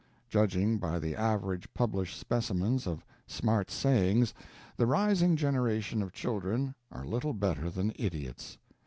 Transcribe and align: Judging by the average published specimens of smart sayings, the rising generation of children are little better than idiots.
Judging 0.31 0.79
by 0.79 0.97
the 0.97 1.15
average 1.15 1.71
published 1.75 2.19
specimens 2.19 2.87
of 2.87 3.05
smart 3.27 3.69
sayings, 3.69 4.33
the 4.75 4.87
rising 4.87 5.35
generation 5.35 6.01
of 6.01 6.11
children 6.11 6.73
are 6.91 7.05
little 7.05 7.33
better 7.33 7.69
than 7.69 7.93
idiots. 7.97 8.57